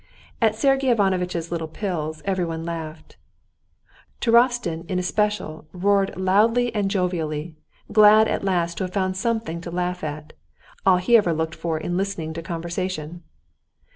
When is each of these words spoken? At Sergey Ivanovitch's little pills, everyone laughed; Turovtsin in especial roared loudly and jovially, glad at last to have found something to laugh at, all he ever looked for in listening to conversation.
At 0.41 0.55
Sergey 0.55 0.89
Ivanovitch's 0.89 1.51
little 1.51 1.67
pills, 1.67 2.23
everyone 2.25 2.65
laughed; 2.65 3.17
Turovtsin 4.19 4.83
in 4.89 4.97
especial 4.97 5.67
roared 5.73 6.17
loudly 6.17 6.73
and 6.73 6.89
jovially, 6.89 7.53
glad 7.91 8.27
at 8.27 8.43
last 8.43 8.79
to 8.79 8.85
have 8.85 8.93
found 8.93 9.15
something 9.15 9.61
to 9.61 9.69
laugh 9.69 10.03
at, 10.03 10.33
all 10.87 10.97
he 10.97 11.17
ever 11.17 11.33
looked 11.33 11.53
for 11.53 11.77
in 11.77 11.97
listening 11.97 12.33
to 12.33 12.41
conversation. 12.41 13.21